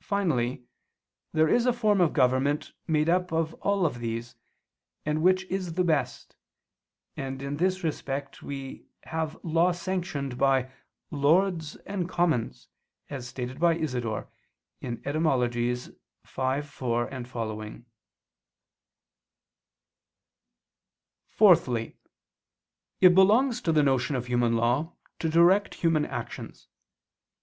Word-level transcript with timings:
Finally, 0.00 0.64
there 1.34 1.46
is 1.46 1.66
a 1.66 1.74
form 1.74 2.00
of 2.00 2.14
government 2.14 2.72
made 2.86 3.06
up 3.10 3.30
of 3.32 3.52
all 3.60 3.86
these, 3.90 4.34
and 5.04 5.20
which 5.20 5.44
is 5.50 5.74
the 5.74 5.84
best: 5.84 6.36
and 7.18 7.42
in 7.42 7.58
this 7.58 7.84
respect 7.84 8.42
we 8.42 8.86
have 9.02 9.38
law 9.44 9.70
sanctioned 9.70 10.38
by 10.38 10.62
the 10.62 10.72
Lords 11.16 11.76
and 11.84 12.08
Commons, 12.08 12.68
as 13.10 13.28
stated 13.28 13.60
by 13.60 13.74
Isidore 13.74 14.30
(Etym. 14.82 15.50
v, 15.50 15.90
4, 16.64 17.08
seqq.). 17.10 17.84
Fourthly, 21.28 21.98
it 23.02 23.14
belongs 23.14 23.60
to 23.60 23.70
the 23.70 23.82
notion 23.82 24.16
of 24.16 24.28
human 24.28 24.56
law 24.56 24.94
to 25.18 25.28
direct 25.28 25.74
human 25.74 26.06
actions. 26.06 26.68